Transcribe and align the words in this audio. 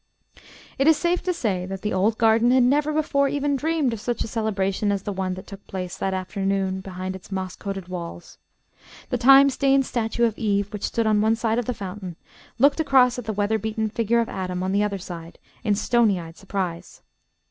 It 0.79 0.87
is 0.87 0.97
safe 0.97 1.21
to 1.21 1.31
say 1.31 1.67
that 1.67 1.83
the 1.83 1.93
old 1.93 2.17
garden 2.17 2.49
had 2.49 2.63
never 2.63 2.91
before 2.91 3.27
even 3.27 3.55
dreamed 3.55 3.93
of 3.93 4.01
such 4.01 4.23
a 4.23 4.27
celebration 4.27 4.91
as 4.91 5.03
the 5.03 5.13
one 5.13 5.35
that 5.35 5.45
took 5.45 5.67
place 5.67 5.95
that 5.95 6.11
afternoon 6.11 6.79
behind 6.81 7.15
its 7.15 7.31
moss 7.31 7.55
coated 7.55 7.87
walls. 7.87 8.39
The 9.11 9.19
time 9.19 9.51
stained 9.51 9.85
statue 9.85 10.25
of 10.25 10.39
Eve, 10.39 10.73
which 10.73 10.85
stood 10.87 11.05
on 11.05 11.21
one 11.21 11.35
side 11.35 11.59
of 11.59 11.65
the 11.65 11.75
fountain, 11.75 12.15
looked 12.57 12.79
across 12.79 13.19
at 13.19 13.25
the 13.25 13.31
weather 13.33 13.59
beaten 13.59 13.89
figure 13.89 14.19
of 14.21 14.27
Adam, 14.29 14.63
on 14.63 14.71
the 14.71 14.81
other 14.81 14.97
side, 14.97 15.37
in 15.63 15.75
stony 15.75 16.19
eyed 16.19 16.35
surprise. 16.35 17.03